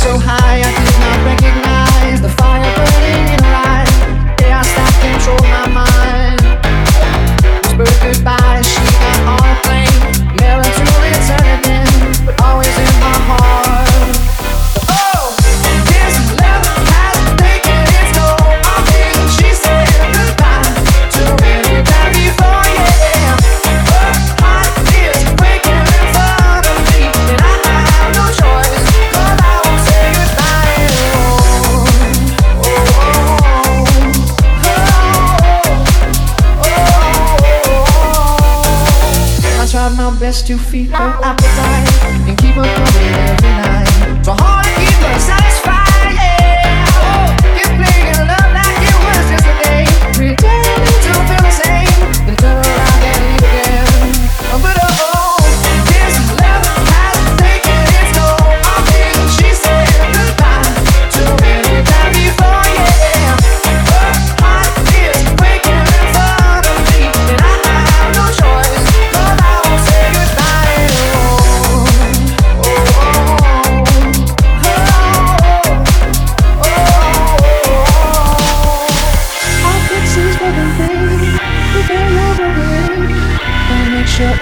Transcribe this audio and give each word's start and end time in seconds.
so 0.00 0.18
high. 0.18 0.60
I 0.64 0.79
try 39.94 40.10
my 40.10 40.18
best 40.18 40.46
to 40.46 40.58
feed 40.58 40.90
her 40.90 41.18
appetite 41.22 42.28
and 42.28 42.38
keep 42.38 42.54
her 42.54 42.62
coming. 42.62 43.19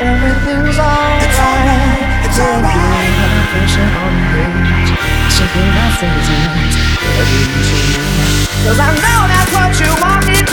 Everything's 0.00 0.78
alright. 0.78 1.22
It's 1.26 1.38
alright. 1.42 2.22
It's 2.22 2.38
alright. 2.38 3.50
Pressure 3.50 3.82
on 3.82 4.14
the 4.14 4.22
page. 4.30 4.94
Shaking 5.34 5.70
my 5.74 5.90
sentence. 5.98 6.78
Cause 8.62 8.78
I 8.78 8.94
know 8.94 9.20
that's 9.26 9.50
what 9.52 9.74
you 9.80 9.90
wanted. 10.00 10.47